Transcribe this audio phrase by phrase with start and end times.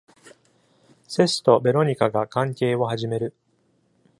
[1.07, 3.35] セスとベロニカが関係を始める。